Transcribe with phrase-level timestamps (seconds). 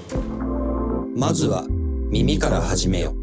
[1.16, 1.66] まずは
[2.12, 3.16] 耳から始めよ。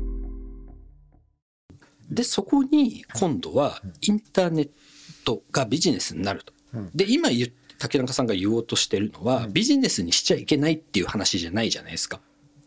[2.11, 4.71] で、そこに今度はインターネッ
[5.25, 6.53] トがビジネスになると。
[6.95, 12.21] で、今言っ竹中さんが言おうとしてるのは、ビジネスにしちゃいけないっていう話じゃないじゃないですか。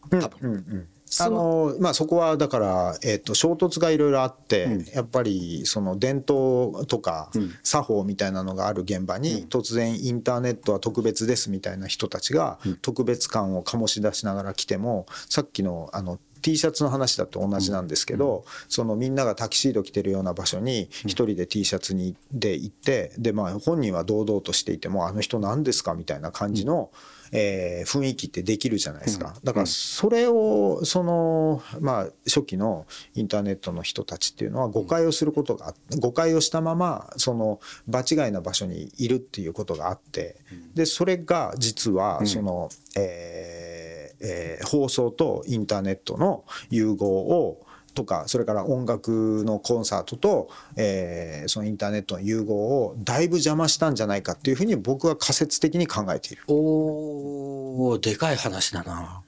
[0.09, 0.37] 多分。
[0.41, 0.87] うんうん
[1.19, 7.31] あのまあ、そこはだから、えっと衝突がいろいろあって、やっぱりその伝統とか
[7.63, 26.91] 作法みたいなのがある現場に突然インターネットは特別ですみたいな人たちが特別感を醸し出しながら来てもさっきのあの T シャツの話だと同じなんですけど、そのみんながタキシード着てるような場所に一人で T シャツにで行ってでまあ本人は堂々としていてもあの人何ですかみたいな感じの、
[27.31, 29.35] えー雰囲気ってできるじゃないですか。
[29.43, 32.85] だからそれをそのまあ初期の
[33.15, 40.37] インターネットの人たちっていうのは誤解をすることが誤解をしたままその場違いな場所にいるっていうことがあって
[40.75, 56.43] でそれが実はその、えーえー放送とインターネットの融合をとかそれから音楽のコンサートと、えーそのインターネットの融合をだいぶ邪魔したんじゃないかっていうふうに僕は仮説的に考えている。
[56.47, 59.21] おお、でかい話だな。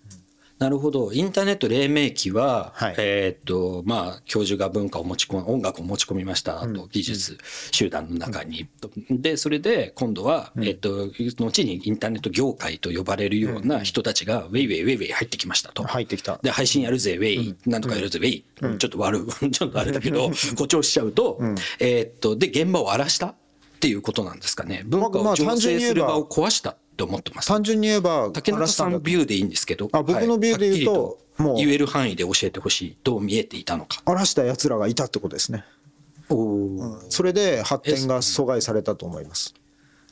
[0.63, 1.11] なるほど。
[1.11, 6.61] インターネット黎明期は、はいえーっと、まあ、教授が文化を持ち込む、音楽を持ち込みました。
[6.61, 7.37] あと、技術
[7.73, 8.69] 集団の中に。
[9.09, 11.11] で、それで、今度は、えーっと、
[11.43, 15.83] 後にインターネット業界と呼ばれるような人たちが、ウェイウェイウェイウェイ入ってきましたと。
[15.83, 18.45] 入ってきたで、配信やるぜ、ウェイ、なんとかやるぜ、ウェイ。
[18.77, 21.41] ちょっと悪い、 ちょっとあれだけど、誇張しちゃうと、
[21.79, 23.35] えーっと、で、現場を荒らしたっ
[23.81, 24.83] ていうことなんですかね。
[24.85, 27.47] 文化まあを醸成する場を壊したって思ってます。
[27.47, 29.89] 単純に言えば竹中さんビューでいいんですけど。
[29.91, 32.97] あ僕のビューで言うともう言える範囲で教えてほしい。
[33.03, 34.01] どう見えていたのか。
[34.05, 35.65] 荒らした奴らがいたってことですね。
[36.29, 39.53] おそれで発展が阻害されたと思います。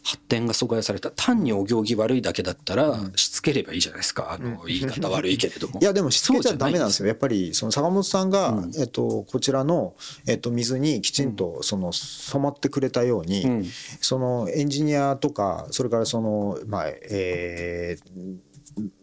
[0.03, 1.11] 発展が阻害された。
[1.11, 4.31] 単にお行儀悪いだけだったら、しつければいいじゃないですか。
[4.33, 5.79] あの、言い方悪いけれども。
[5.79, 7.05] いやでもしつけちゃダメなんですよ。
[7.05, 7.09] よ。
[7.09, 9.95] やっぱりその坂本さんが、えっとこちらの
[10.27, 13.65] えっと水にきちんとその染まってくれたように、ん
[14.01, 18.37] そのエンジニアとかそれからそのまあえー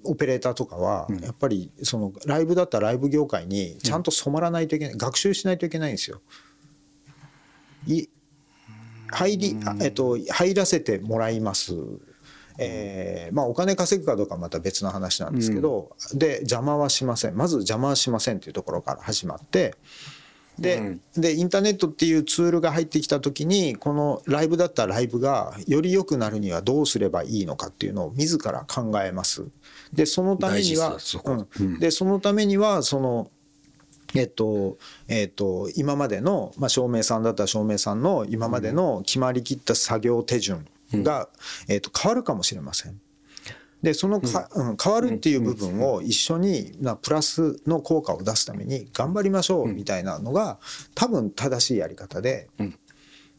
[0.03, 6.23] オペレーターとかはやっぱりそのライブだったらライブ業界にちゃんと染まらないといけない、学習しないといけないんですよ。
[7.87, 8.09] い
[9.11, 11.75] 入り、あえっと、入らせてもらいます。
[12.59, 17.37] えーまあお金稼ぐかどうかはまた別の話なんですけど、で邪魔はしません。
[17.37, 19.77] まず邪魔はしませんっていうところから始まって
[20.59, 29.47] で,、でインターネットっていうツールが入ってきた時にこのライブだったらライブがより良くなるにはどうすればいいのかっていうのを自ら考えます。
[29.93, 30.99] でそのためには
[31.59, 31.79] うん。
[31.79, 33.31] でそのためにはその
[34.15, 41.29] えっとえっと、今までの、まあ、照明さんだったら照明さんの今までの決まりきった作業手順が、
[41.69, 43.01] えっと、変わるかもしれません。
[43.83, 44.77] でそのか、うん。
[44.83, 50.59] 変わるっていう部分を一緒に、まあ、プラスの効果を出すために頑張りましょうみたいなのが
[50.95, 52.49] 多分正しいやり方で。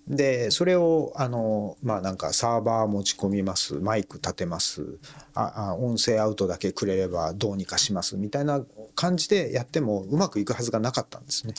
[0.09, 3.75] でそれをあのまあなんかサーバー持ち込みます。
[3.75, 4.97] マイク立てます。
[5.35, 8.61] ああ音声アウトだけくれればどうにかしますみたいな
[8.95, 11.53] 感じでやってもうまくいくはずがなかったんですね。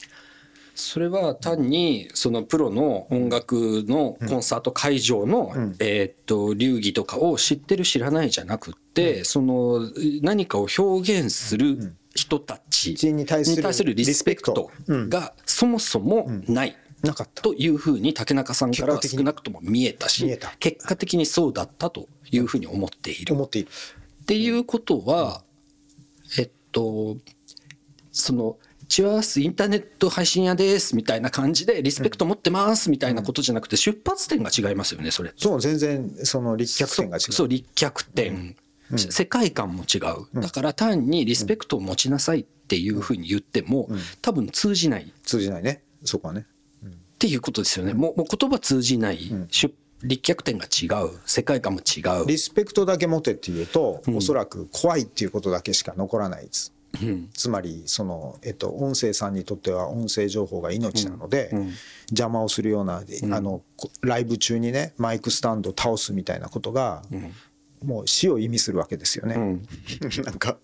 [0.75, 9.91] それは単に、そのプロの音楽のコンサート会場の、えーっと、流儀とかを知ってる知らないじゃなくって、その
[10.23, 14.71] 何かを表現する人たちに対するリスペクト。
[14.89, 16.77] がそもそもない。
[17.03, 17.43] なかった。
[17.43, 23.35] というふうに竹中さんから少なくとも見えたし結果的にそうだったというふうに思っている。
[23.35, 23.69] 思っている。
[24.23, 25.43] っていうことは、
[26.39, 27.17] えっと、
[28.13, 35.33] その、チュアースインターネット配信屋ですみたいな感じでリスペクト持ってますみたいなことじゃなくて出発点が違いますよね、それ。
[35.37, 37.33] そう全然その立脚点が違う。
[37.33, 38.57] そう、立脚点。
[38.97, 40.41] 世界観も違う。
[40.41, 43.89] だから単にリスペクトを持ちなさいっていうふうに言っても、
[44.23, 45.13] 多分通じない。
[45.23, 46.47] 通じないねそこはね。
[47.21, 47.93] っていうことですよね。
[47.93, 52.27] もうもう言葉通じない、出立脚点が違う、世界観も違う。
[52.27, 56.73] リスペクトだけ持てっていうと、おそらく怖いっていうことだけしか残らないです。
[57.35, 61.51] つまりその、えっと、音声さんにとっては音声情報が命なので、
[62.09, 63.03] 邪魔をするような、
[63.33, 67.03] あのこライブ中にねマイクスタンド倒すみたいなことが、
[67.83, 69.37] もう死を意味するわけですよね。
[70.25, 70.59] なんか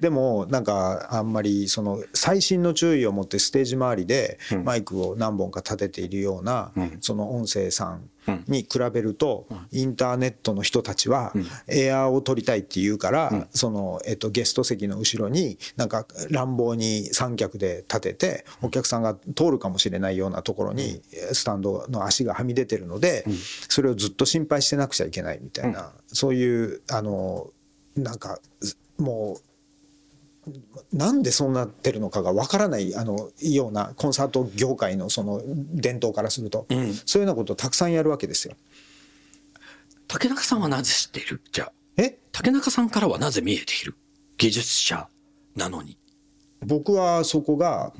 [0.00, 8.10] でもなんかあんまりその細心の注意を持ってステージ周りでマイクを何本か立てているような、その音声さん
[8.48, 11.32] に比べると、インターネットの人たちは
[11.66, 21.02] エアーを取りたいって言うから、その、えっと、ゲスト席の後ろになんか乱暴に三脚で立ててお客さんが通るかもしれないようなところに
[21.32, 23.24] スタンドの足がはみ出てるので、
[23.68, 27.50] それをずっと心配してなくちゃいけないみたいな、そういうあの
[27.96, 28.38] なんか
[28.98, 29.49] もう。
[30.92, 36.66] なんでそうなってるのかがわからないあのようなコンサート業界のその伝統からすると、
[37.06, 38.54] そういうようなことをたくさんやるわけですよ。
[40.08, 41.40] 竹中さんはなぜ知っている？
[41.52, 41.72] じゃあ。
[41.96, 42.18] え？
[42.32, 43.94] 竹中さんからはなぜ見えている？
[44.38, 45.08] 技術者
[45.54, 45.96] なのに。
[46.66, 47.92] 僕はそこが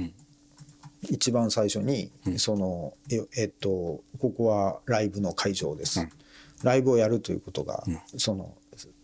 [1.09, 6.07] 一番最初に、そのええっとここはライブの会場です、
[6.63, 7.85] ライブをやるということが、
[8.17, 8.55] その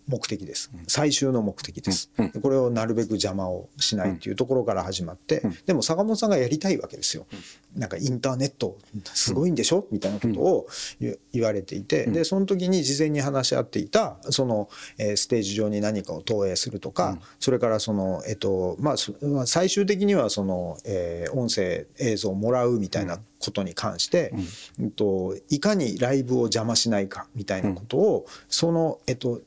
[0.08, 7.26] 目的です、最終の目的です、でこれをなるべく邪魔をしないというところから始まって、でも坂本さんがやりたいわけですよ、
[7.74, 8.78] なんかインターネット
[9.14, 10.66] すごいんでしょ、みたいなことを
[11.00, 14.68] 言言われていて、でその時に事前に話し合っていたその、
[14.98, 24.32] えーステージ上に何かを投影するとか、それからそのえっとまあ最終的にはその、えー音声映像をもらうみたいなことに関して、
[24.78, 24.90] うん。
[24.90, 29.40] といかにライブを邪魔しないかみたいなことを、そのえっと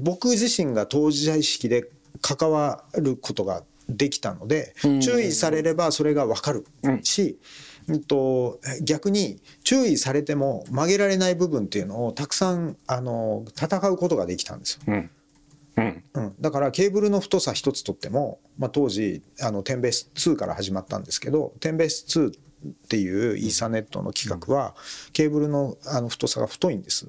[0.00, 1.88] 僕自身が当事者意識で
[2.20, 6.66] 関わることができたので、注意されればそれが分かる
[7.02, 7.38] し、
[7.88, 8.04] うん。
[8.04, 14.80] と逆に注意されても曲げられない部分っていうのをたくさんあの戦うことができたんですよ。
[14.88, 15.10] うん。
[15.78, 16.04] うん。
[16.14, 22.32] うん、だからケーブルの太さ一つとっても、まあ、当時あのテンベース2から始まったんですけどテンベース2
[22.66, 24.74] っていうイーサネットの規格は
[25.12, 27.06] ケーブルのあの太さが太いんです。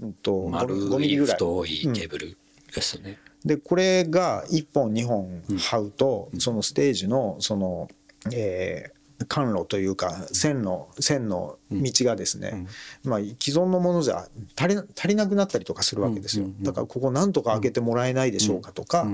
[0.00, 0.12] うん。
[0.14, 1.34] と丸5ミリいぐらい。
[1.34, 2.36] 太いケーブル
[2.74, 7.88] ですね、でこれが1本2本這うと、そのステージのその、
[8.32, 12.66] えー管路というか線の線の道がですね、
[13.02, 19.08] まあ、既存のものじゃ足りな足りなくなったりとかするわけですよ、だからここなんとか開けてもらえないでしょうかとか、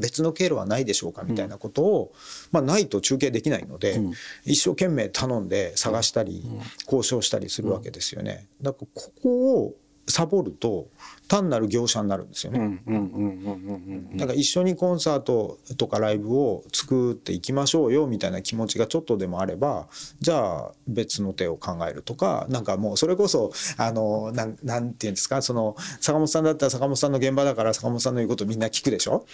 [0.00, 2.12] 別の経路はないでしょうかみたいなことを、
[2.52, 4.00] まあ、ないと中継できないので、
[4.44, 6.44] 一生懸命頼んで探したり、
[6.84, 8.48] 交渉したりするわけですよね。
[8.60, 9.74] だからここを
[10.06, 10.88] サボると
[11.28, 12.60] 単なる業者になるんですよね。
[12.60, 19.88] うんうんうんうんうんうんだから一緒にコンサートとかライブを作っていきましょうよみたいな気持ちがちょっとでもあれば
[20.20, 29.26] じゃあ別の手を考えるとかなんかもうそれこそあのなんなんていうんですかその坂本さんだったら坂本さんの現場だから坂本さんの言うことみんな聞くでしょ、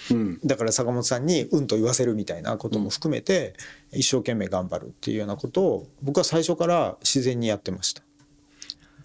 [0.44, 3.54] だから坂本さんにうんと言わせるみたいなことも含めて
[3.92, 8.02] 一生懸命頑張るっていうようなことを僕は最初から自然にやってました。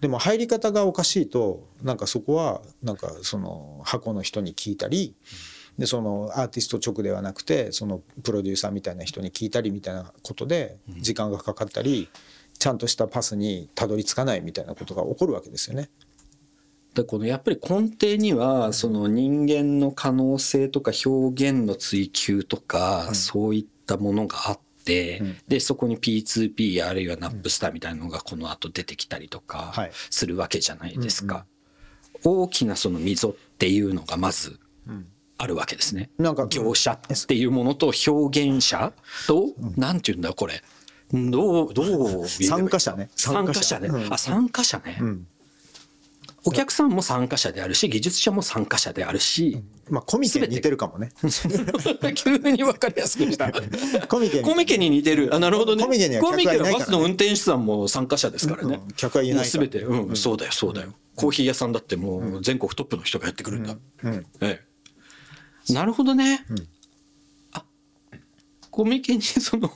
[0.00, 5.14] でも入り方がおかしいとなんかそこはなんかその箱の人に聞いたり
[5.78, 12.08] でそのアーティスト直ではなくてそのプロデューサーみたいな人に聞いたりみたいなことで時間がかかったり
[12.58, 15.90] ちゃんとしたパスにたどり着かないみたいなことが起こるわけですよね。
[16.94, 31.44] でこのやっぱり根底にはその人間の可能性とか表現の追求とか、そういったものがあって、でそこに P2P あるいはナップスターみたいなのがこの後出てきたりとかはいするわけじゃないですか。
[32.24, 34.58] 大きなその溝っていうのがまず
[35.38, 36.10] あるわけですね。
[36.18, 38.92] なんか業者っていうものと表現者
[39.26, 40.62] と、なんていうんだこれ。
[41.12, 43.88] どう、どう参加者ね参加者ね。
[43.88, 44.92] うんあ、参加者ね。
[44.94, 45.26] ん
[46.46, 51.10] お客さんも参加者であるし、技術者も参加者であるし、まあコミケに似てるかもね。
[52.14, 53.52] 急に分かりやすくした。
[54.06, 55.34] コミケにコミケに似てる。
[55.34, 55.82] あ、なるほどね。
[55.82, 58.80] コミケには客はいないからねコミケはバスの運転手さんも参加者ですからね。
[58.82, 60.94] うん客はいない全て、うん、そうだよ、そうだよ。
[61.16, 63.76] コーヒー屋さんだってもう全国トップの人がやってくるんだ。
[64.04, 64.60] うんえ
[65.68, 65.72] え。
[65.72, 66.46] なるほどね。
[67.52, 67.64] あ、
[68.70, 69.68] コミケにその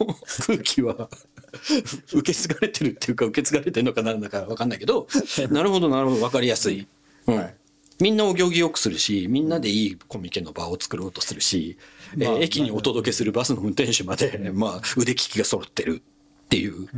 [0.47, 1.09] 空気は
[2.13, 5.07] 受け継がれてるっていうか受け継がれてるのかなんだかわかんないけど、
[5.51, 6.87] なるほどなるほどわかりやすい。
[7.27, 7.37] うん。
[7.37, 7.55] はい
[8.01, 11.77] みんなお行儀よくするし、みんなでいいコミケの場を作ろうとするし、
[12.15, 16.01] えー駅にお届けするバスの運転手まで、まあ、腕利きが揃ってる
[16.45, 16.89] っていう。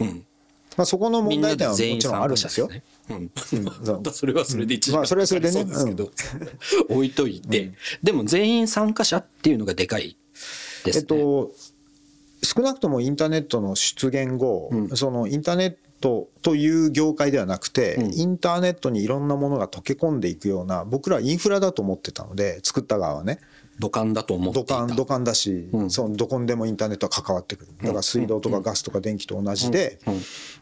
[0.00, 0.26] うん。
[0.76, 2.70] まあそこの問題点はもで全員ちろんあるん参加ですよ。
[3.10, 3.30] うん。
[4.12, 7.72] それはそれで一時間まあそれはそれでねかかりそうですけど、置いといて、
[8.02, 10.16] でも全員参加者っていうのがでかい
[10.84, 11.00] ですね。
[11.00, 11.52] えっと、
[12.48, 23.38] 少なくともインターネットの出現後、そのインターネットという業界ではなくて、インターネットにいろんなものが溶け込んでいくような僕らはインフラだと思ってたので作った側はね。
[23.78, 24.74] 土管だと思っていた。
[24.74, 27.72] 土管土管だし、そのどこにでもインターネットは関わってくる。
[27.82, 29.98] だから水道とかガスとか電気と同じで、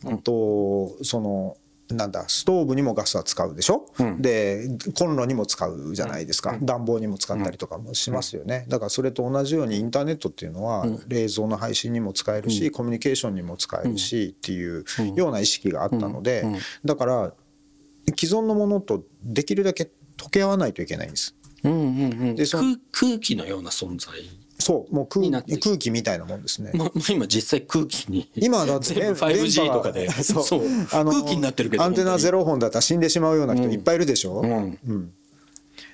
[0.04, 1.56] あとその
[1.90, 3.86] なんだストーブにもガスは使うでしょ、
[4.18, 16.44] でコンロにも使うじゃないですか、暖房にも使ったりとかもしますよね、だからそれと同じようにインターネットっていうのは冷蔵の配信にも使えるし、コミュニケーションにも使えるしっていうような意識があったので、
[16.84, 17.32] だから
[18.18, 21.34] 既存のものとできるだけ溶け合わないといけないんです。
[21.62, 21.82] うんうんう
[22.32, 22.62] ん、で空
[22.92, 24.14] 空気のような存在
[24.58, 25.26] そうもう空
[25.58, 26.70] 空気みたいなもんですね。
[26.74, 30.10] ま 今実際空気に今だって全部電 5G 波とかで。
[30.22, 30.42] そう。
[30.42, 30.62] そう。
[30.92, 35.12] あの空気になってるけどアンテナゼロ本だったら死んでしまうような人いっぱいいるでしょ、うん。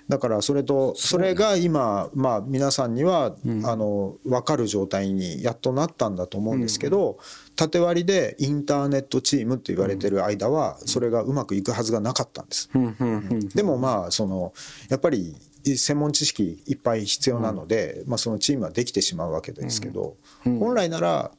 [0.09, 7.19] だからそれとそれが今まあ皆さんにはあの分かる状態にやっとなったんだと思うんですけど
[7.57, 12.71] 縦割りでインターネットチームと言われてる間はそれがうまくいくはずがなかったんです。
[12.75, 13.49] うんうんうん。
[13.49, 14.53] でもまあその
[14.89, 21.31] やっぱり専門知識いっぱい必要なので、まあ、そのチームはできてしまうわけですけど、本来なら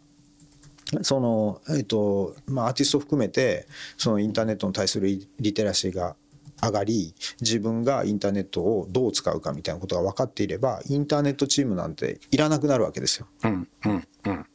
[1.02, 6.16] その、えっとまあ、アーティスト含めてそのインターネットに対するリリテラシーが
[6.62, 13.28] 上がり自分がインターネットをどう使うかみたいなことが分かっていればインターネットチームなんていらなくなるわけですよ。
[13.44, 14.46] うんうんうん。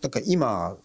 [0.00, 0.76] だから今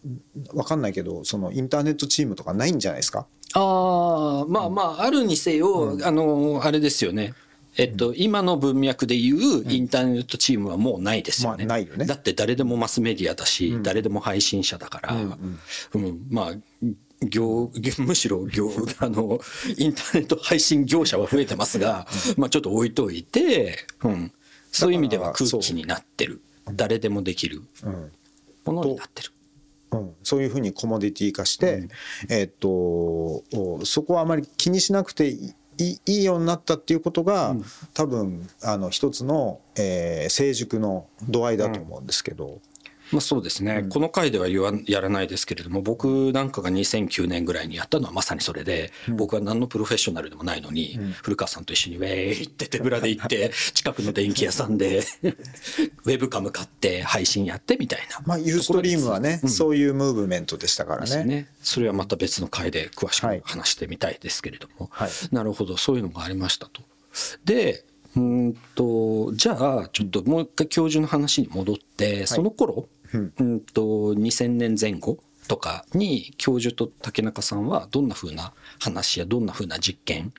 [0.54, 3.28] 分かんないけどそのインターネットチームとかないんじゃないですか？
[3.56, 7.36] ああまあまああるにせよ、あのあれですよね
[7.78, 11.66] えっと、今の文脈でいうインターネットチームはもうないですよね。
[11.66, 12.06] まあないよね。
[12.06, 16.54] だって誰でもマスメディアだし、誰でも配信者だから、うんまあ
[17.30, 19.40] 業むしろ業 あの
[19.78, 24.32] インターネット配信業者は増えてますが、まあちょっと置いといて、うん、
[24.72, 26.42] そういう意味では空気になってる。
[26.76, 27.62] 誰でもできる。
[28.66, 29.32] ものになってる。
[29.92, 31.88] うん、そういうふうにコモディティ化して、
[32.30, 37.56] えっとおそこはあまり気にしなくていいいいようになったっていうことが、
[37.94, 42.60] 多分あの一つの、えー成熟の度合いだと思うんですけど、
[43.14, 55.04] まあそうですね、この回では言わんやらないですけれども僕なんかが2009年ぐらいにやったのはまさにそれで、僕は何のプロフェッショナルでもないのに、古川さんと一緒にウェーイって手ぶらで行って 近くの電気屋さんで
[56.06, 58.22] ウェブカム買って配信やってみたいな。
[58.26, 61.24] まあ、ユーストリームはね、そういうムーブメントでしたからね。
[61.24, 61.48] ね。
[61.62, 63.42] それはまた別の回で詳しはい。
[63.42, 65.12] く話してみたいですけれども、はい。
[65.32, 66.82] なるほどそういうのがありましたと。
[67.46, 73.82] でうーんとじゃあちょっともう一回教授の話に戻って、その頃、うん、と
[74.14, 80.34] 2000年前後とかに教授と竹中さんはどんな風な話やどんな風な実験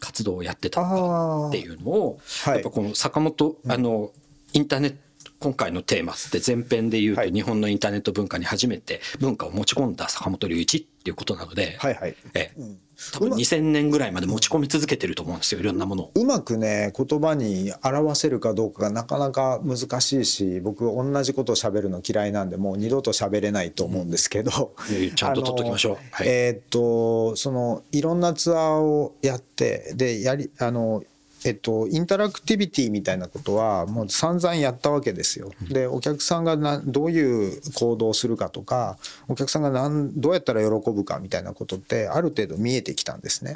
[0.00, 2.54] 活動をやってたのかっていうのを、はい。
[2.54, 4.10] やっぱこの坂本、あの
[4.52, 4.96] インターネット
[5.40, 7.32] 今回のテーマって前編で言うとはい。
[7.32, 12.14] 日本のインターネット文化に初めて文化を持ち込んだ坂本龍一っていうことなので、はいはい。
[12.34, 12.90] ええ。
[13.14, 16.12] 多分2000年ぐらいまで持ち込み続けてると思うんですよいろんなものを。
[16.14, 25.96] うまくね言葉に表せるかどうかがなかなか難しいし僕同じことを喋るの嫌いなんでもう二度と喋れないと思うんですけど、いやいやちゃんと取っときましょう。
[26.10, 26.28] はい。
[26.28, 31.02] えーっとそのいろんなツアーをやってでやりあの
[31.44, 35.50] えっと、インタラクティビティみたいなことはもう散々やったわけですよ。
[35.70, 43.54] でお客さんがなどういう行動をするかとかお客さんがなんどうやったら喜ぶかみたいなことってある程度見えてきたんですね。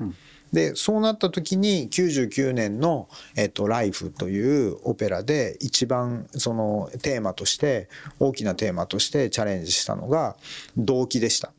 [0.53, 7.89] でそうなった時に99年の「えっと、ライフというオペラで一番そのテーマとして
[8.21, 10.37] 大きなテーマとしてチャレンジしたのが
[10.77, 11.53] 動機でした。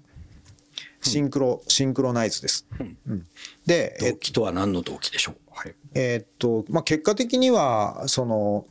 [1.01, 2.65] シンクロ、シンクロナイズです。
[2.79, 3.27] うん
[3.65, 8.65] で、え動機とは何の動機でしょう、はい、えーっとまあ、結果的にはその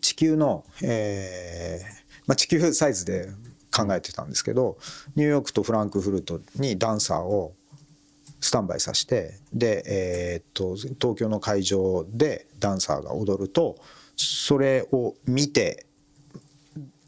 [0.00, 3.28] 地球の、えーまあ、地球サイズで
[3.74, 4.76] 考えてたんですけど
[5.14, 7.54] ニューヨークとフランクフルトにダンサーを
[8.40, 13.76] スタンバイさせてで、えーっと東京の会場でダンサーが踊ると
[14.16, 15.86] それを見て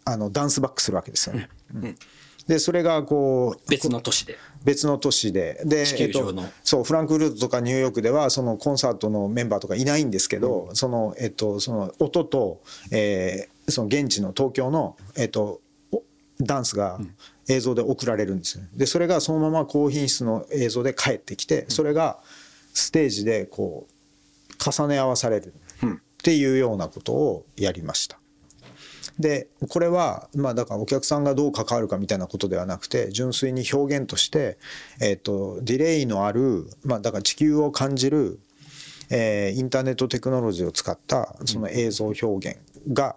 [0.05, 1.49] あのダンスバックするわけですよね。
[1.75, 1.97] うん。
[2.47, 5.61] でそれがこう別の都市で別の都市で。
[5.65, 16.03] でえっと、そうフランクフルトとかニューヨークではそのコンサートのメンバーとかいないんですけど、そのえっとその音と、えーその現地の東京のえっとお
[16.41, 16.99] ダンスが
[17.49, 18.65] 映像で送られるんですよ。
[18.75, 22.19] でそれがそのまま高品質の映像で帰ってきてそれが
[22.75, 25.55] ステージでこう重ね合わされる
[25.85, 25.89] っ
[26.23, 28.19] ていうようなことをやりました。
[29.19, 34.59] でこれはまあだからお客さんがどう関わるかみたいなことではなくて純粋に表現として、
[35.01, 38.41] えー、とディレイのある、まあ、だから地球を感じる、
[39.11, 42.59] えーインターネットテクノロジーを使ったその映像表現
[42.93, 43.17] が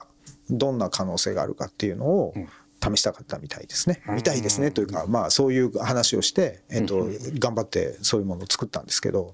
[0.50, 2.34] どんな可能性があるかっていうのを
[2.82, 4.02] 試したかったみたいですね。
[4.10, 7.08] みたいですねというかまあそういう話をして、えー、と
[7.40, 9.34] 頑張ってそういうものを作ったんですけど。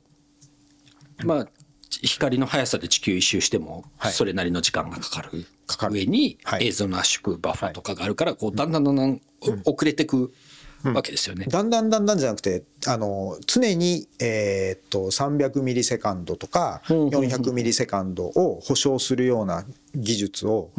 [1.23, 1.47] まあ
[2.01, 4.13] 光の速さで地球一周してもはい。
[4.13, 5.45] それなりの時間がかかる。
[5.67, 5.93] かかる。
[5.93, 6.67] 上にはい。
[6.67, 9.21] 映像の圧縮バッファーとかがあるからこうだんだんだんだん
[9.65, 10.33] お遅れてく
[10.83, 11.45] わけですよね。
[11.47, 20.71] だんだんだんだんじゃなくてあの常に、えーっと300ミリセカンドとか400ミリセカンドを保証するような技術を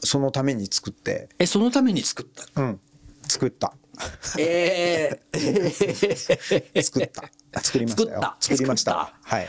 [0.00, 2.62] そのために作って、えそのために作った。
[2.62, 2.80] うん、
[3.28, 3.74] 作った。
[4.38, 7.30] ええ 作った
[7.62, 8.08] 作りましたよ。
[8.08, 8.36] 作った。
[8.40, 9.14] 作りました。
[9.22, 9.48] はい。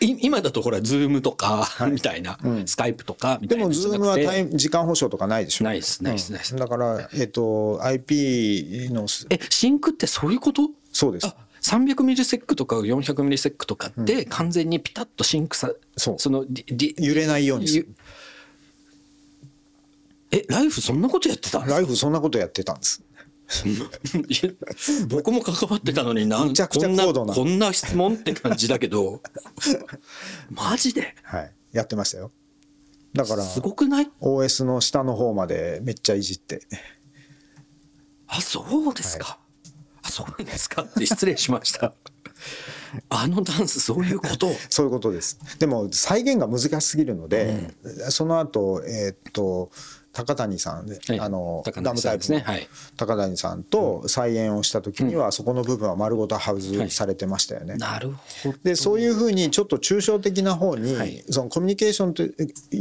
[0.00, 4.16] い今だとほらズームとかみたいな、スカイプとかみたいなでもズームは
[4.56, 5.64] 時間保証とかないでしょ？
[5.64, 6.56] ないですないですないです。
[6.56, 10.70] だからえっ、と IP のすえ sync ってそういうこと？
[10.92, 11.26] そうです。
[11.26, 16.16] あ300ミリセックとか400ミリセックとかって完全にピタッと sync さ、そう。
[16.30, 16.44] の
[16.98, 17.86] 揺れないようにする。
[20.32, 21.76] ゆえライブそんなことやってたんですか？
[21.76, 23.02] ライブそんなことやってたんです
[25.08, 27.34] 僕も関わってたのになんむちゃくちゃこんな高度な。
[27.34, 29.22] こんな質問って感じだけど
[30.50, 31.14] マジで？
[31.22, 31.52] はい。
[31.72, 32.30] やってましたよ。
[33.14, 36.62] だからすごくない？OS の下の方までめっちゃいじって。
[38.26, 39.38] あそうですか、
[40.02, 41.92] あそうですかって失礼しました。
[43.10, 44.50] あのダンスそういうこと？
[44.70, 45.38] そういうことです。
[45.58, 47.74] でも再現が難しすぎるので、
[48.08, 49.70] その後えーっと
[50.12, 51.20] 高谷さんで、はい。
[51.20, 52.40] あのダムタイプの
[52.96, 57.76] 高谷さんと再演をした時には、そこの部分は丸ごと外されてましたよね。
[57.76, 58.58] なるほど。
[58.62, 61.24] でそういうふうにちょっと抽象的な方に、はい。
[61.30, 62.28] そのコミュニケーションとい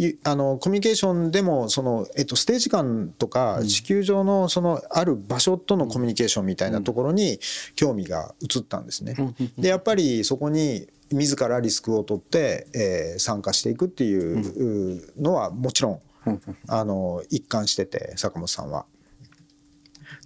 [0.09, 7.39] うあのコミュニケーションでもその、えっと、ステージ感とか地球上のそのある場所とのコミュニケーションみたいなところに
[7.75, 9.15] 興味が移ったんですね。
[9.57, 16.01] でやっぱりそこに自らリスクを取って、えー参加していくっていうのはもちろん
[16.67, 18.85] あの一貫してて坂本さんは。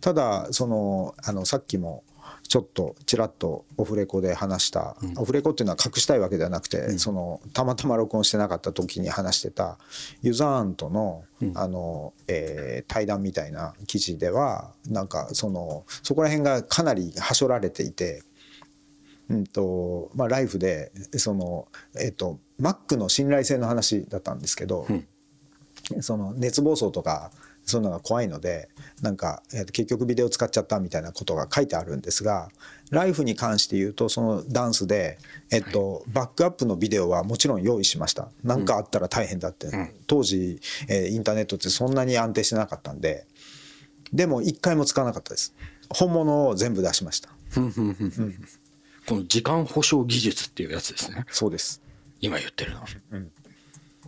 [0.01, 2.03] ただそのあのさっきも
[2.47, 9.77] ちょっとちらっとオフレコで話した、オフレコっていうのは隠したいわけではなくて、そのたまたま録音してなかった時に話してた
[10.21, 11.23] ユザーンとの,、
[11.55, 18.23] あのえー対談みたいな記事ではなんかそのそこら辺がかなりはしょられていて。
[19.27, 21.67] うんとまあ、ライフでその、
[21.99, 24.85] えっと、Mac の信頼性の話だったんですけど、
[26.01, 27.31] その熱暴走とか
[27.65, 28.69] そういうのが怖いので
[29.01, 32.49] なんか、え結局ビデオ使っちゃったみたいなことが書いてあるんですが
[32.91, 35.17] ライフに関して言うとそのダンスで、
[35.51, 38.29] えっとバックアップのビデオはもちろん用意しました。
[38.43, 39.67] 何かあったら大変だって、
[40.07, 43.25] 当時、えーインターネットってそんなに安定してなかったんで
[44.13, 45.55] でも一回も使わなかったです。
[45.89, 47.29] 本物を全部出しました。
[49.07, 51.25] この時間保証技術っていうやつですね。
[51.29, 51.81] そうです。
[52.21, 52.83] 今言ってるの、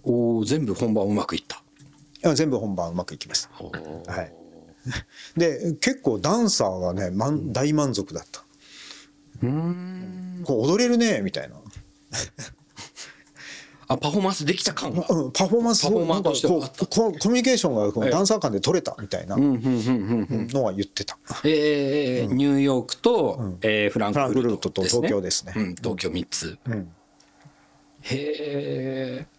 [0.04, 1.62] おお全部本番うまくいった
[2.36, 4.12] 全部本番うまくいきました。
[4.12, 4.34] はい。
[5.38, 8.44] で結構ダンサーはね、まん、大満足だった。
[9.44, 10.44] うん。
[10.46, 11.56] こう踊れるねみたいな、
[13.90, 15.06] あパフォーマンスできた感が。
[15.10, 25.54] うん、パフォーマンスパフォーマンスとしてなんはかこうココミュニケーションがダンサー間で取れたみたいなのは言ってた、えーニューヨークと、えーフランクフルトと東京ですね。
[25.56, 26.92] うん、東京3つ、ん。
[28.02, 29.37] へえで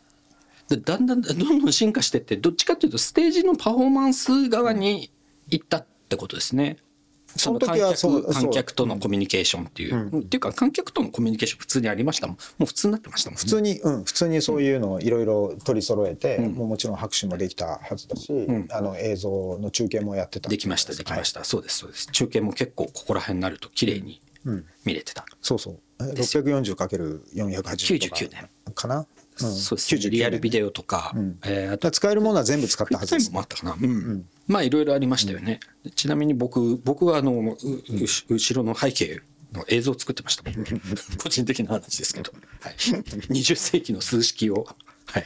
[0.76, 5.11] だんだんどんどん進化してってどっちかっていうとステージのパフォーマンス側に
[5.48, 6.76] 行ったってことですね。
[7.37, 12.37] その時は観客観客とのコミュニケーションっていう、っていうか観客とのコミュニケーション普通にありましたもん。
[12.37, 13.37] もう普通になってましたもん。
[13.37, 18.33] ね普通に、うん、普通にそういうのをいろいろ取り揃えて、もうもちろん拍手もできたはずだし、
[18.70, 20.48] あの映像の中継もやってた。
[20.48, 22.09] できましたできました、そうですそうです。
[22.12, 24.22] 中継も結構ここら辺になると綺麗に
[24.85, 25.78] 見れてた、そうそう。
[26.00, 28.48] 640×480 99年。
[28.74, 29.07] かな、うん、
[29.38, 30.01] そうですね。
[30.01, 31.12] 99リアルビデオとか、
[31.44, 33.31] えーあと使えるものは全部使ったはずです。
[33.33, 34.27] もあったかな、うん。
[34.46, 35.61] まあいろいろありましたよね、
[35.94, 37.57] ちなみに僕僕はあのうう
[38.31, 39.20] 後ろの背景
[39.53, 40.64] の映像を作ってました僕
[41.22, 44.66] 個人的な話ですけど、はい、20世紀の数式を、
[45.07, 45.24] はい、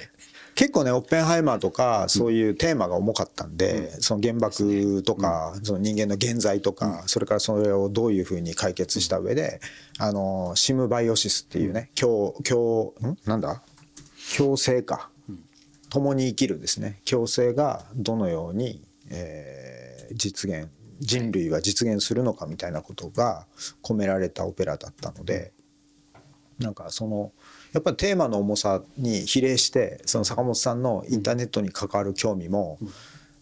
[0.55, 9.61] 結構ねオッペンハイマーとかそういうテーマが重かったんで、その原爆とか、その人間の現在とか、それからそれをどういうふうに解決した上で、
[9.98, 13.16] あのシムバイオシスっていうね共共ん？
[13.25, 13.62] なんだ？
[14.37, 15.11] 共生か、
[15.90, 17.01] 共に生きるですね。
[17.05, 19.83] 共生がどのように、えー
[20.14, 20.68] 実現
[21.01, 23.47] 人類は実現するのかみたいなことが
[23.83, 25.53] 込められたオペラだったので。
[26.59, 27.33] なんかその
[27.73, 32.79] やっぱりテーマの重さに比例してその坂本さんのインターネットに関わる興味も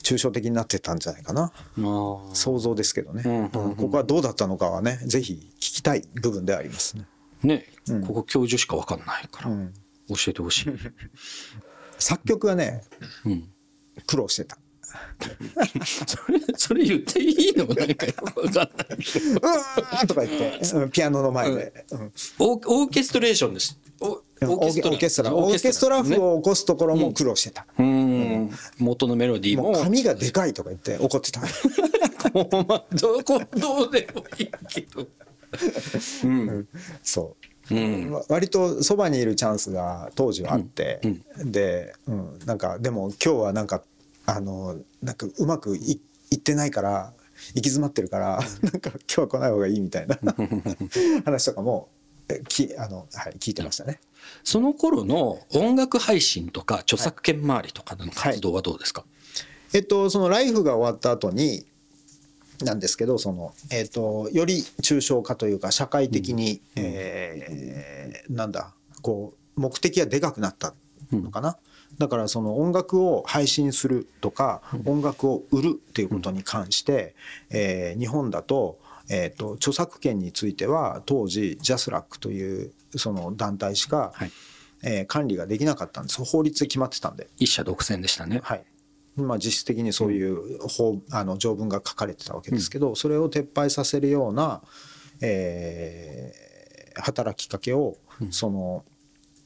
[0.02, 1.52] 抽象的になってたんじゃないかな。
[2.32, 7.04] 想像ですけどね、うんここはどうだったのかはねぜひ聞きたい部分ではありますね。
[7.42, 7.66] ね、
[8.06, 9.50] ここ教授しか分かんないから、
[10.14, 10.72] 教えてほしい。
[11.98, 12.82] 作曲はね
[13.24, 13.48] うん
[14.06, 14.58] 苦労してた。
[16.06, 17.66] それそれ言っていいの？
[17.66, 20.58] なんかよく分かんないけど「うわー!」とか言って。
[20.74, 22.12] うんピアノの前で、うん。
[22.38, 23.78] オーオーケストレーションです。
[24.00, 28.50] おオーケストラオーケストラ譜を起こすところも苦労してた、うん。
[28.78, 29.72] 元のメロディーも。
[29.72, 31.42] もう髪がでかいとか言って怒ってた。
[32.32, 35.06] どこどうでもいいけど。
[36.24, 36.68] うん。
[37.02, 38.10] そううん。
[38.10, 41.00] わ割とそばにいるチャンスが当時はあって、
[41.44, 43.82] で、うん、なんかでも今日はなんか
[44.26, 47.12] あのなんかうまくいいってないから
[47.48, 50.18] 行き詰まってるから、 なんか今日は来ない方がいいみたいな
[51.24, 51.88] 話とかも
[52.28, 54.00] えきあの、はい、聞いてましたね。
[54.44, 59.04] その頃の音楽配信とか著作権周りとかの活動はどうですか、
[59.72, 61.66] えっとそのライフが終わった後に
[62.64, 70.74] なんですけどその、えっとより抽象化というか社会的に、えーなんだこう目的がでかくなった
[71.12, 71.58] のかな、
[71.98, 77.14] だからその音楽を配信するとか、音楽を売るっていうことに関して、
[77.50, 84.30] えー日本だと,、えー、と著作権については当時ジャスラックというその団体しか、はい。
[84.82, 86.24] えー管理ができなかったんです。
[86.24, 87.28] 法律で決まってたんで。
[87.38, 88.64] 一社独占でしたね、はい
[89.16, 94.62] まあ、実質的にそういう法あの条文が書かれてたわけですけど、それを撤廃させるような、
[95.20, 96.50] えー
[97.02, 97.96] 働きかけを、
[98.30, 98.84] その、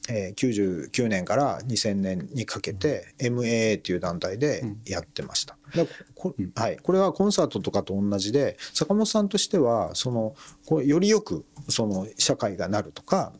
[0.09, 5.57] えー99年から2000年にかけて MAA っていう団体でやってました。
[5.73, 10.35] でこはい、これはコンサートとかと同じで坂本さんとしてはその
[10.67, 13.33] これよりよくその社会がなるとか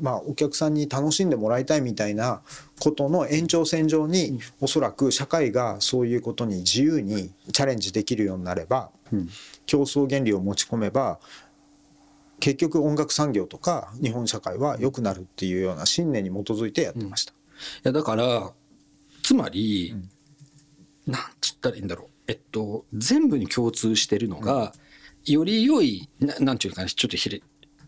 [0.00, 2.42] まあ、お客さんに楽しんでもらいたいみたいな
[2.78, 8.90] ことの延長線上におそらく社会がそういうことに自由にチャレンジできるようになれば、
[9.66, 11.18] 競争原理を持ち込めば
[12.40, 17.32] 結局音楽産業とか日本社会は良くなるっていうような信念に基づいてやってました。
[17.32, 17.34] い
[17.84, 18.52] やだから
[19.22, 19.94] つまり、
[21.06, 22.08] なんつったらいいんだろう。
[22.28, 24.72] えっと全部に共通してるのが、
[25.24, 27.42] より良いななんていうかなちょっとひれ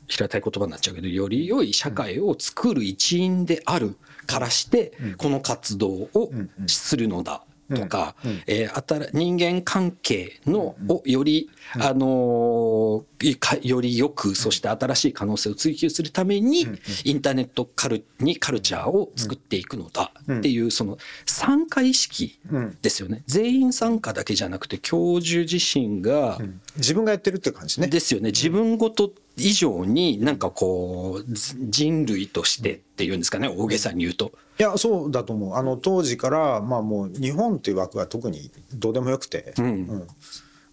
[0.06, 6.30] 平たい言葉になっちゃうけどより良い社会を作る一員であるからして、この活動を
[6.66, 8.14] するのだとか、
[8.46, 16.66] えーあたら人間関係のをより、あのーいかよりよくそして新しい可能性を追求するために、
[17.04, 22.38] インターネットカルにカルチャーを作っていくのだっていうその参加意識
[22.82, 26.38] ですよね、全員参加だけじゃなくて教授自身が、
[26.76, 27.86] 自分がやってるって感じね。
[27.86, 28.30] ですよね。
[28.30, 34.32] 自分ごと以上になんかこうず人類としてっていうんですかね大げさに言うと。
[34.58, 35.54] いやそうだと思う。
[35.54, 40.06] あの当時からまあもう日本っていう枠は特にどうでもよくて、うん。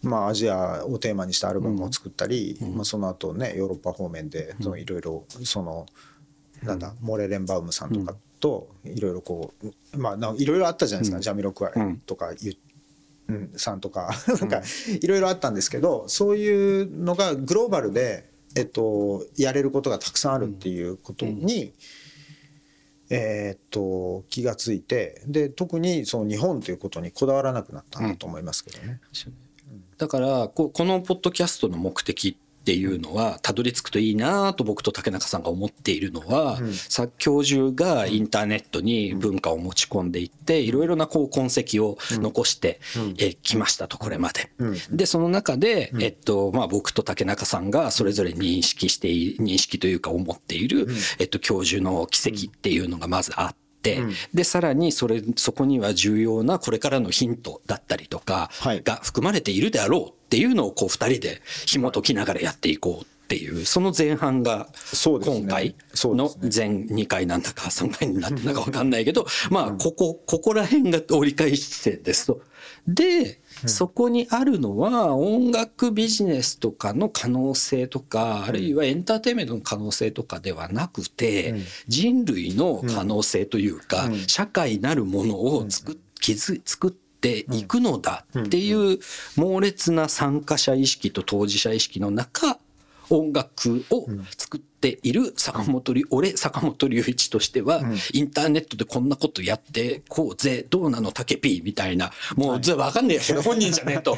[0.03, 5.85] まあアジアをテーマにしたアルバムを作ったり、まあ、その後ねヨーロッパ方面でいろいろその
[6.63, 11.73] なんだモレレンバウムさんとかといろいろこうまあないろいろあったじゃないですか、ジャミロクワイ
[12.05, 12.53] とか言
[13.29, 14.13] うん、さんとか。
[14.41, 14.61] なんか
[15.01, 21.73] いろいろあったんですけどそういうのがグローバルで、えっと、やれることがたくさんあるっていうことに、
[23.09, 29.01] えーっと気がついてで特にその日本ということにこだわらなくなったんだと思いますけどね。
[29.97, 42.79] だからここのポッドキャストの目的っていうのはたどり着くといいなと僕と竹中さんが思っているのは、さ教授がインターネットに文化を持ち込んでいっていろいろなこう痕跡を残して
[43.17, 44.51] えきましたとこれまで。
[44.91, 50.87] でその中で、えっとまあ、僕と竹中さんがそれぞれ認識してい認識というか思っている、
[51.19, 53.60] えっと、教授の奇跡っていうのがまずあって。
[54.33, 58.81] でさらにそれそこには重要なこれからのヒントだったりとかはい。
[58.83, 64.67] が含まれているであろうっていうのをこう2人で紐解きながらやっていこうっていうその前半が
[65.23, 72.41] 今回のです前2回なんだか3回になってたか分かんないけどまあここここら辺が折り返し点ですと。
[72.85, 81.55] でそこにあるのは音楽ビジネスとかの可能性とかあるいはエンターテインメントの可能性とかではなくて
[81.87, 88.99] 人類の可能性というか社会なるものを作っ築作っていくのだっていう
[89.37, 92.59] 猛烈な参加者意識と当事者意識の中
[93.11, 97.81] 音楽を作っている坂本龍俺坂本龍一としては
[98.13, 104.15] インターネットでこんなことやってこうぜどうなの竹 P みたいなもうず分かんねえよ本人じゃねえと。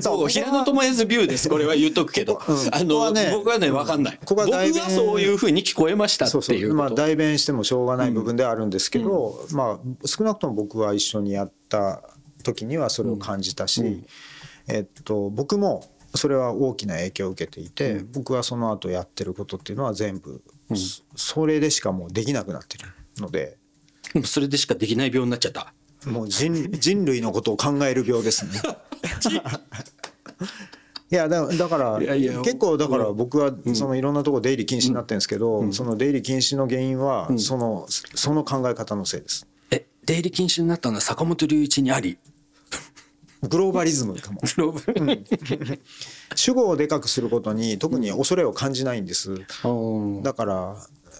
[0.00, 0.28] そう。
[0.28, 2.40] 平野智也ビューですこれは言うとくけど。
[2.72, 4.18] あの僕はね分かんない。
[4.24, 6.94] ここは僕はそういうふうに聞こえましたっていうこと。
[6.94, 12.02] 代弁してもしょうがない部分ではあるんですけど、まあ少なくとも僕は一緒にやった
[12.42, 14.04] 時にはそれを感じたし、
[14.68, 15.84] えっと僕も
[16.16, 20.42] それは大きな影響を受けていて、僕はその後やってることっていうのは全部、
[20.74, 22.84] そそれでしかもうできなくなってる
[23.18, 23.58] ので。
[24.24, 25.74] それでしかできない病になっちゃった。
[26.06, 28.52] もう人人類のことを考える病ですね。
[31.08, 39.46] いやだだから結構だから僕はそのいろんなとこ出入り禁止になってるんですけど、その出入り禁止の原因はそのその考え方のせいです。
[39.70, 42.18] え出入り禁止になったのは坂本龍一にあり？
[43.42, 44.40] グローバリズムかも。
[44.56, 45.80] グローバル
[46.34, 49.34] 主語をでかくすることに特に恐れを感じないんです。
[49.64, 50.22] うん。
[50.22, 50.76] だから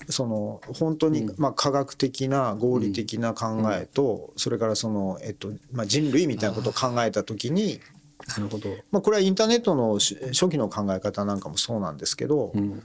[0.09, 7.81] その本当にまあ科学的な合理的な考えとそれからそのえっとまあ人類みたいなことを考えた時に
[8.29, 8.71] なるほど。
[8.91, 12.83] まあこれはインターネットのし初期の考え方なんかもそうなんですけど、うん。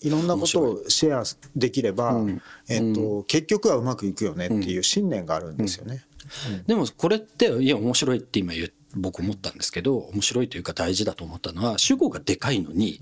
[0.00, 2.20] いろんなことをシェアできれば、
[2.68, 6.04] えっと結局はうまくいくよねっていう信念があるんですよね。
[6.66, 13.00] でもこれっていや面白いって今言う僕思ったんですけど面白いというか大事だと思ったのは主語がでかいのに、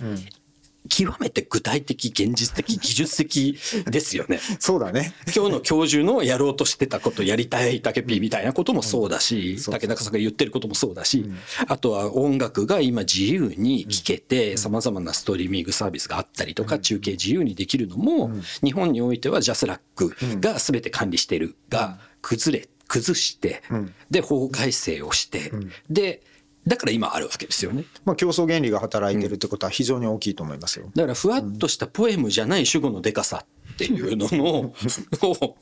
[0.89, 3.59] 極めて具体的現実的技術的
[3.91, 4.41] ですよね。
[4.59, 5.15] そうだね。
[5.35, 11.27] 今日の教授のやろうとしてたことやりたい竹ピーみたいなこともそうだし、竹中さんが言ってることもそうだし、
[11.67, 18.31] あとは音楽が今自由に聴けてさまざまなストリーミングサービスがあったりとか中継自由にできるのも
[18.65, 23.63] 日本においてはジャスラックが全て管理してるが崩れ崩して
[24.11, 25.53] で法改正をして
[25.89, 26.23] で
[26.67, 27.85] だから今あるわけですよね。
[28.05, 30.91] まあ競争原理が働いてるってことは非常に大きいと思いますよ。
[30.95, 34.45] だからふわっとしたポエムじゃない主語のでかさっていうのの
[35.31, 35.55] をは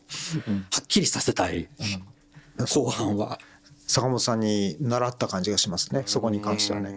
[0.82, 1.68] っきりさせたい
[2.58, 3.38] 後半は。
[3.88, 6.02] 坂本さんに習った感じがしますね。
[6.06, 6.92] そこに関してはね。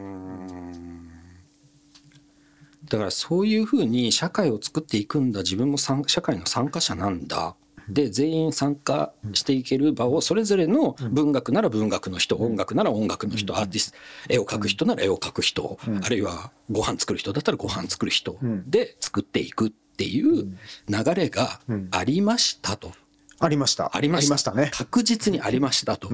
[2.85, 7.55] だからそういうふうに社会を作っていくんだ自分も参社会の参加者なんだ
[7.89, 13.97] で全員参加していける場をそれぞれの文学なら文学の人音楽なら音楽の人アーティスト
[14.29, 21.59] 絵を描く人なら絵を描く人あるいはご飯作る人だったらご飯作る人で作っていくっていう流れが
[21.91, 22.91] ありましたと。
[23.39, 23.95] ありました。
[23.95, 24.53] ありました。
[24.53, 24.69] ね。
[24.73, 26.09] 確実にありましたと。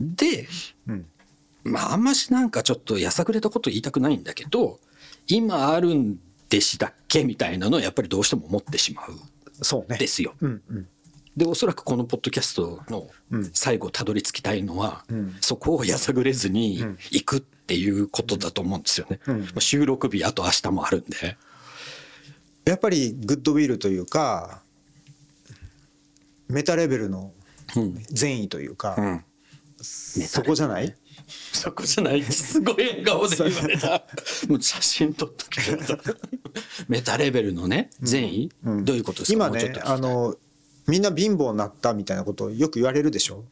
[0.00, 0.48] で、
[1.64, 4.78] まああんましなんかちょっとやさぐれたこと言いたくないんだけど
[5.26, 9.12] 今あるんでしたっけみたいなのをやっぱりどうしても思ってしまう
[9.62, 9.98] そうね。
[9.98, 10.34] ですよ。
[10.40, 10.88] うんうん。
[11.36, 13.08] でおそらくこのポッドキャストの
[13.52, 15.04] 最後たどり着きたいのは、
[15.40, 16.78] そこをやさぐれずに
[17.12, 19.20] 行くっていうことだと思うんですよね。
[19.26, 21.36] まあ収録日あと明日もあるんで。
[22.64, 24.62] やっぱりグッドウィルというか
[26.48, 27.32] メタレベルの
[28.10, 29.24] 善意というか、ん
[29.80, 30.94] そこじゃない？
[31.26, 34.04] そこじゃないすごい笑顔で言われた。
[34.48, 35.78] もう写真撮っとけよ
[36.88, 39.46] メタレベルのね善意、どういうことですか？
[39.48, 40.36] 今ねあの
[40.86, 43.44] みんな貧乏になったみたいなことをよく言われるでしょ？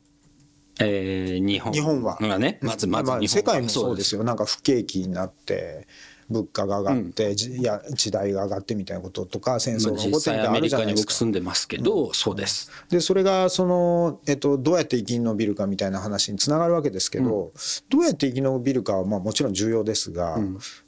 [0.80, 1.72] えー日本。
[1.72, 2.16] 日本は。
[2.20, 4.20] がねまずまず日本は、あ世界もそうですよ。
[4.20, 5.86] よなんか不景気になって
[6.28, 11.00] 物価が上がって、じいや時代が上がってみたいなこととか戦争が起こ実ってみたいなのある際アメリカじゃないですか。
[11.00, 12.70] に僕住んでますけど、そうです。
[12.90, 17.52] でそれがその、えっと、どうやって生き延びるかみたいな話につながるわけですけど、
[17.88, 20.38] どうやって生き延びるかはまあもちろん重要ですが、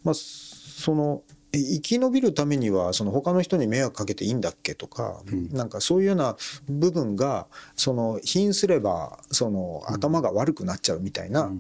[0.02, 6.36] まあ、そのえ生き延びるためにはその他の人に迷惑かけていいんだっけとか、なんかそういうような
[6.68, 11.50] 部分がその貧すればその頭が悪くなっちゃうみたいな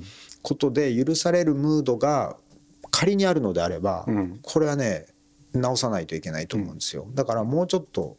[0.42, 2.36] ことで許されるムードが
[2.98, 4.04] 仮にあるのであれば、
[4.42, 5.06] これはね
[5.52, 7.06] 直さないといけないと思うんですよ。
[7.14, 8.16] だからもうちょっと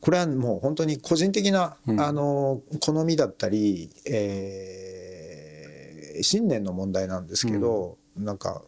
[0.00, 8.62] これはもう本当に個人的な、あの好みだったり、えー信念の問題なんですけど、なんか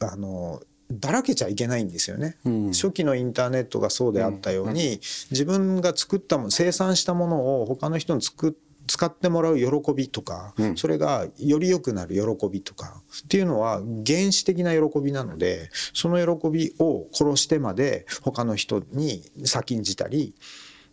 [0.00, 2.66] あのだらけちゃいけないんですよね、ん。
[2.72, 8.52] 初期のインターネットがそうであったように、自分が作ったもの生産したものを他の人に作っ
[8.86, 20.34] 使ってもらう喜びとか、それがより良くなる喜びとかっていうのは原始的な喜びなのでその喜びを殺してまで他の人に先んじたり、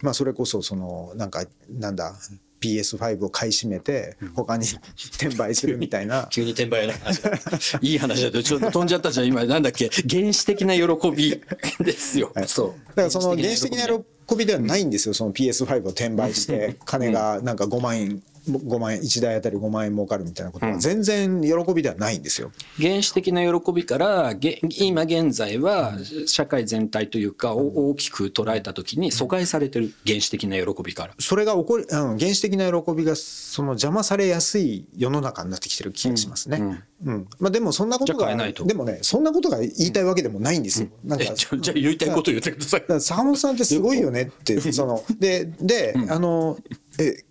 [0.01, 2.13] まあ、それこそそのなんかなんだ
[2.63, 4.65] PS5 を買い占めて他に
[5.15, 6.27] 転売するみたいな。
[6.31, 7.31] 急に転売の話だ。
[7.81, 8.31] いい話だ。
[8.31, 9.27] とちょっと飛んじゃったじゃん。
[9.27, 9.89] 今なんだっけ？
[10.09, 11.41] 原始的な喜び
[11.83, 12.87] ですよ、そう。
[12.89, 13.87] だからその原始的な
[14.27, 22.51] 喜びではないんですよ、その PS5 を転売して金がなんか5万円5万円1台あたり5万円儲かるみたいなことは全然喜びではないんですよ。
[22.79, 25.93] 原始的な喜びからげ今現在は
[26.25, 31.13] 社会全体というかを大きく捉えた時に阻害されてる原始的な喜びから。
[31.19, 36.83] それが起こり、うん、原始的な喜びがその邪魔されやすい世の中になってきてる気がしますね。
[37.05, 37.27] うん。
[37.39, 40.89] まあ、でもそんなことがでもねそんなことが言いたいわけでもないんですよ。
[41.03, 43.01] なんかえじゃあじゃあ言いたいこと言ってください。
[43.01, 46.57] 坂本さんってすごいよねってそのでで、あの
[46.99, 47.23] え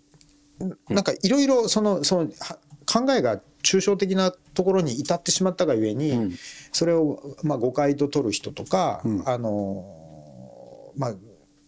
[0.89, 6.35] なんかいろいろそのそのは考えが抽象的なところに至ってしまったがゆえに、
[6.71, 11.15] それをまあ誤解と取る人とか、あのまあ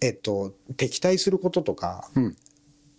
[0.01, 2.09] えっと敵対することとか、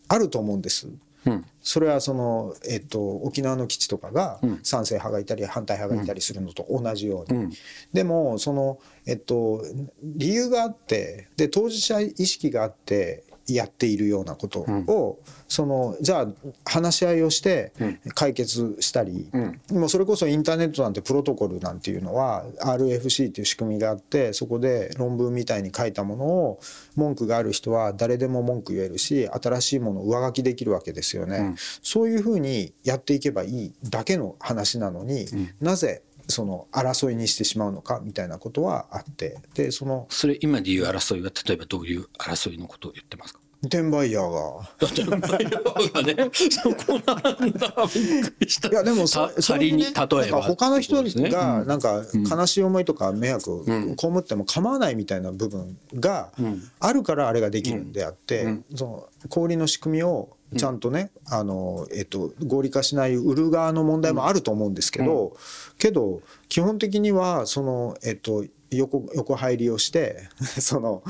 [0.09, 0.89] あると思うんです。
[1.27, 1.45] うん。
[1.61, 4.61] それはその、えっと、沖縄の基地とかがうん。
[4.63, 7.53] 賛成派がいたり反対派がいたりするのと同じように、うん。
[7.93, 9.63] でもその、えっと、
[10.03, 16.27] 理由があってで当事者意識があってやっているようなことを、そのじゃあ
[16.65, 18.01] 話し合いをしてうん。
[18.15, 19.61] 解決したり、うん。
[19.71, 26.61] もうそれこそインターネットなんてプロトコルなんていうのは RFC っていう仕組みがあってそこで論文みたいに書いたものを
[26.95, 31.39] 文句がある人は誰でも文句言えるし新しいものを上書きできるわけですよね。
[31.39, 31.55] うん。
[31.83, 35.27] そういうふうにやっていけばいいだけの話なのに、
[35.61, 43.41] なぜその争いにしてしまうのかみたいなことはあってでそのそれ今でいう争いは例えばどういう争いのことを言ってますか？
[43.65, 44.69] 転売ヤーが。
[44.79, 46.31] だってバイオがね。
[46.51, 47.75] そこなんだ。
[47.93, 48.69] びっくりした。
[48.69, 49.89] いやでもそたそれ仮に例
[50.29, 50.43] えば。
[50.43, 53.97] 他の人がなんか悲しい思いとか迷惑をん。
[53.97, 56.63] 被っても構わないみたいな部分がん。
[56.79, 58.65] あるからあれができるんであって、うん。
[58.75, 65.37] その氷の仕組みをちゃんとね、あのえっと、合理化しない売る側の問題もあると思うんですけど、
[65.79, 70.29] けど基本的にはその、えっと、横横入りをして
[70.61, 71.03] その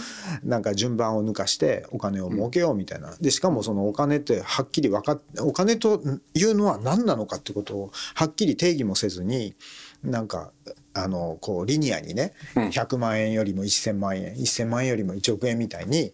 [0.42, 3.14] なんか順番を抜かしてお金を儲けようみたいな。
[3.20, 6.02] でしかもそのお金ってはっきり分かっお金と
[6.34, 9.54] いうのは何なのかってことをはっきり定義もせずに
[10.02, 10.52] なんか
[10.92, 12.68] あのこうリニアにねうん。
[12.68, 16.12] 100万円よりも1,000万円1,000万円よりも1億円みたいに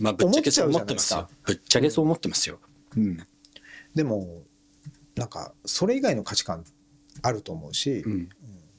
[0.00, 1.28] まあぶっちゃけそう思思ってますよ。
[1.44, 2.58] ぶっちゃけそう思ってますよ。
[2.96, 3.18] うん。
[3.94, 4.42] でも
[5.14, 6.64] なんかそれ以外の価値観
[7.22, 8.28] あると思うし、うん。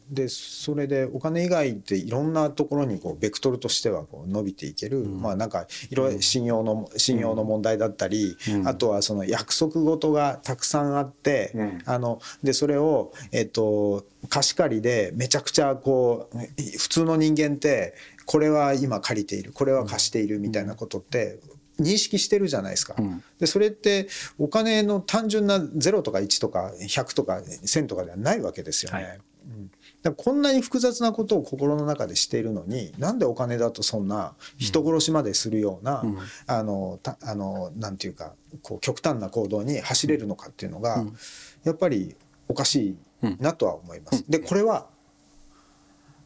[0.10, 8.67] でそれでお金以外っていろんなところにこうベクトルとしてはこう伸びていける、まあなんかいろいろ信用の信用の問題だったり、うん。
[8.67, 11.82] あとはその約束事がたくさんあって、うん。
[11.86, 16.38] あのでそれをえっと貸し借りでめちゃくちゃこう
[16.78, 17.93] 普通の人間って
[18.25, 21.39] これは今借りているこれは貸しているみたいなことって
[21.79, 22.95] 認識してるじゃないですか。
[22.97, 23.23] うん。
[23.39, 24.07] でそれって
[24.38, 29.03] お金の単純な0とか1とか100とか1000とかではないわけですよね。
[29.03, 30.15] はい。
[30.15, 36.17] こんなに複雑なことを心の中でしているのになんでお金だとそんな人殺しまでするような、うん。
[36.47, 41.17] あのたあのなんていうかこう極端な行動に走れるのかっていうのが、うん。
[41.63, 42.15] やっぱり
[42.47, 44.23] おかしいなとは思います。
[44.29, 44.88] でこれは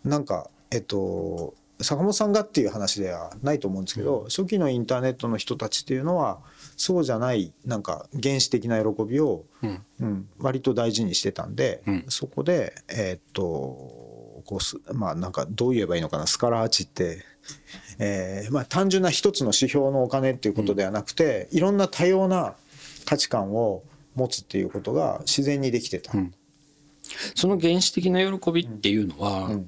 [0.04, 6.40] なんかえっと坂本さんがっていう話ではないと思うんですけど、初期のインターネットの人たちっていうのは
[6.76, 9.86] そうじゃないなんか原始的な喜びを、うん。
[10.02, 12.06] うん、割と大事にしてたんで、うん。
[12.10, 13.42] そこでえーっと
[14.46, 17.24] こうすまあなんかどう言えばいいのかなスカラー値って、
[17.98, 22.56] えーまあ、単純な一つの指標のお金っていうことではなくて、いろんな多様な
[23.06, 23.84] 価値観を
[24.16, 26.18] 持つっていうことが自然にできてた。
[26.18, 26.34] うん。
[27.36, 29.68] その原始的な喜びっていうのは、ん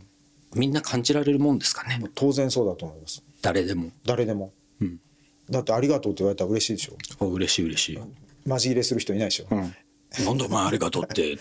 [0.55, 2.01] みんな感じられるもんですかね？
[2.15, 3.23] 当然そうだと思います。
[3.41, 4.51] 誰でも、誰でも。
[4.81, 4.99] うん、
[5.49, 7.25] だって「ありがとう」って言われたら嬉しいでしょ？
[7.25, 7.99] お嬉しい嬉しい、
[8.45, 9.59] マジ切れする人いないでしょ、うん、
[10.25, 11.37] なんだお前ありがとうって。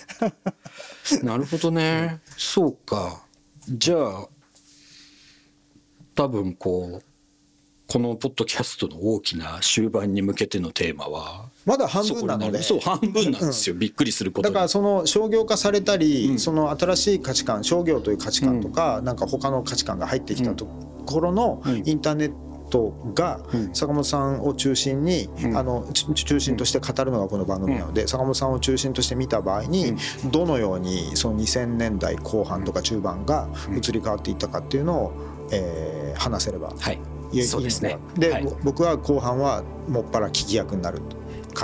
[1.25, 2.21] なるほどね。
[2.37, 3.25] そうか。
[3.69, 4.29] じゃあ
[6.15, 7.05] 多分こう
[7.91, 14.55] このポッドキャストの大きな終盤に向けてのテーマはまだ半分なのでるそう半分なんですよ、びっくりすることに。
[14.55, 20.67] だからその商業化されたり、その新しい価値観商業という価値観とか、なんか他の価値観が入ってきたと
[21.05, 21.83] ころのうん。
[21.85, 22.33] インターネッ
[22.71, 23.75] トがうん。
[23.75, 25.57] 坂本さんを中心に、ん。
[25.57, 29.97] あのち中心として語るのがこの番組なので、坂本さんを中心として見た場合に、
[30.31, 35.13] どのようにその2000年代後半とか中盤が移り変わっていったかっていうのを、
[35.51, 37.99] えー話せればはいいいそうですね。
[38.17, 38.47] で、はい。
[38.63, 41.01] 僕は後半はもっぱら聞き役になる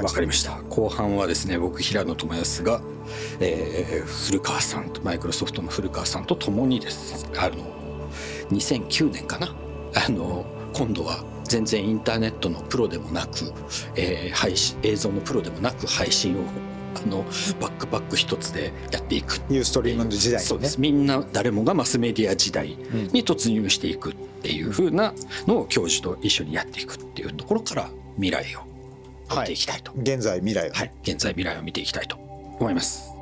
[0.03, 0.61] わかりました。
[0.69, 2.81] 後半はですね僕平野智康が、
[3.41, 7.27] えー古川さんとマイクロソフトの古川さんと共にです。
[7.37, 7.55] あの
[8.51, 9.55] 2009年かな。
[9.95, 13.53] あの今度は全然インターネットのプロでもなく、
[13.95, 16.43] えー配信映像のプロでもなく配信を
[16.97, 17.23] あの
[17.61, 19.41] バックパック一つでやっていく。
[19.51, 20.49] ユーストリームの時代にね。
[20.49, 20.81] そうです。
[20.81, 22.69] みんな誰もがマスメディア時代
[23.13, 25.13] に突入していくっていう風な
[25.47, 30.73] のを教授と一緒にやっていくっていうところから未来を見ていきたいと、現在未来を。
[30.73, 32.17] ねはい、現在未来を見ていきたいと
[32.59, 33.16] 思います。